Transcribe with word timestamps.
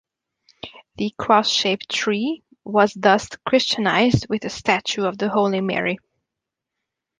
The 0.97 1.13
cross-shaped 1.15 1.87
tree 1.87 2.41
was 2.63 2.91
thus 2.95 3.29
"Christianized" 3.47 4.25
with 4.29 4.43
a 4.45 4.49
statue 4.49 5.03
of 5.03 5.19
the 5.19 5.29
Holy 5.29 5.61
Mary. 5.61 5.99